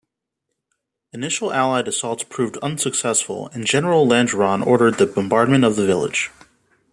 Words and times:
Initial 1.13 1.53
Allied 1.53 1.87
assaults 1.87 2.23
proved 2.23 2.57
unsuccessful 2.63 3.49
and 3.53 3.67
General 3.67 4.03
Langeron 4.07 4.65
ordered 4.65 4.95
the 4.97 5.05
bombardment 5.05 5.63
of 5.63 5.75
the 5.75 5.85
village. 5.85 6.31